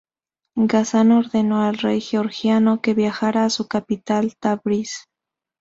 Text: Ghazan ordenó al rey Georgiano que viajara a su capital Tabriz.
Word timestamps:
Ghazan 0.63 1.11
ordenó 1.11 1.61
al 1.61 1.77
rey 1.77 2.01
Georgiano 2.01 2.81
que 2.81 2.95
viajara 2.95 3.45
a 3.45 3.51
su 3.51 3.67
capital 3.67 4.33
Tabriz. 4.39 5.05